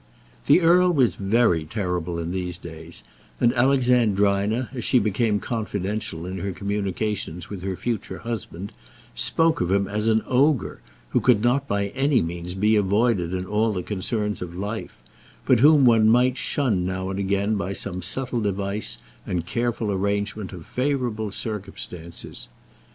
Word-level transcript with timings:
The 0.47 0.61
earl 0.61 0.89
was 0.91 1.13
very 1.13 1.63
terrible 1.63 2.17
in 2.17 2.31
these 2.31 2.57
days, 2.57 3.03
and 3.39 3.53
Alexandrina, 3.53 4.69
as 4.73 4.83
she 4.83 4.97
became 4.97 5.39
confidential 5.39 6.25
in 6.25 6.39
her 6.39 6.53
communications 6.53 7.51
with 7.51 7.61
her 7.61 7.75
future 7.75 8.17
husband, 8.17 8.71
spoke 9.13 9.61
of 9.61 9.69
him 9.69 9.87
as 9.87 10.07
of 10.07 10.17
an 10.17 10.23
ogre, 10.27 10.81
who 11.09 11.19
could 11.19 11.43
not 11.43 11.67
by 11.67 11.89
any 11.89 12.19
means 12.19 12.55
be 12.55 12.75
avoided 12.75 13.31
in 13.31 13.45
all 13.45 13.71
the 13.71 13.83
concerns 13.83 14.41
of 14.41 14.55
life, 14.57 14.99
but 15.45 15.59
whom 15.59 15.85
one 15.85 16.09
might 16.09 16.35
shun 16.35 16.83
now 16.83 17.11
and 17.11 17.19
again 17.19 17.53
by 17.53 17.71
some 17.71 18.01
subtle 18.01 18.41
device 18.41 18.97
and 19.27 19.45
careful 19.45 19.91
arrangement 19.91 20.51
of 20.51 20.65
favourable 20.65 21.29
circumstances. 21.29 22.47